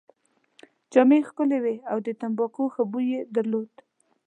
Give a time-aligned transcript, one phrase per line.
[0.91, 3.71] جامې يې ښکلې وې او د تمباکو ښه بوی يې درلود.